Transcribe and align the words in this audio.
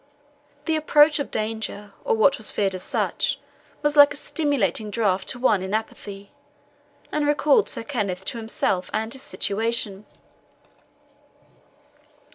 The 0.65 0.75
approach 0.75 1.19
of 1.19 1.29
danger, 1.29 1.93
or 2.03 2.15
what 2.17 2.39
was 2.39 2.51
feared 2.51 2.73
as 2.73 2.81
such, 2.81 3.39
was 3.83 3.95
like 3.95 4.15
a 4.15 4.17
stimulating 4.17 4.89
draught 4.89 5.27
to 5.27 5.37
one 5.37 5.61
in 5.61 5.75
apathy, 5.75 6.31
and 7.11 7.27
recalled 7.27 7.69
Sir 7.69 7.83
Kenneth 7.83 8.25
to 8.25 8.39
himself 8.39 8.89
and 8.95 9.13
his 9.13 9.21
situation. 9.21 10.07